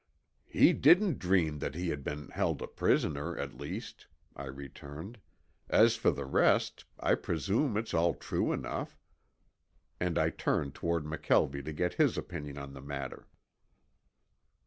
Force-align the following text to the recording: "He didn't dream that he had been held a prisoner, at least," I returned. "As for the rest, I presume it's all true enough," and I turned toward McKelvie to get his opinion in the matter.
"He 0.47 0.73
didn't 0.73 1.19
dream 1.19 1.59
that 1.59 1.75
he 1.75 1.89
had 1.89 2.03
been 2.03 2.29
held 2.29 2.63
a 2.63 2.65
prisoner, 2.67 3.37
at 3.37 3.59
least," 3.59 4.07
I 4.35 4.45
returned. 4.45 5.19
"As 5.69 5.95
for 5.95 6.09
the 6.09 6.25
rest, 6.25 6.85
I 6.99 7.13
presume 7.13 7.77
it's 7.77 7.93
all 7.93 8.15
true 8.15 8.51
enough," 8.51 8.97
and 9.99 10.17
I 10.17 10.31
turned 10.31 10.73
toward 10.73 11.03
McKelvie 11.05 11.63
to 11.63 11.71
get 11.71 11.93
his 12.01 12.17
opinion 12.17 12.57
in 12.57 12.73
the 12.73 12.81
matter. 12.81 13.27